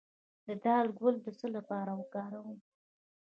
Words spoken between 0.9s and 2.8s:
ګل د څه لپاره وکاروم؟